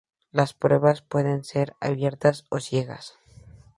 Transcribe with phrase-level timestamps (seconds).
[0.31, 3.19] Las pruebas pueden ser "abiertas o" "ciegas.